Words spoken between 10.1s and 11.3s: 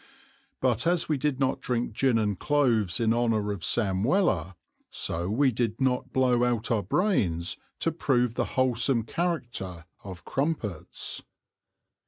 crumpets.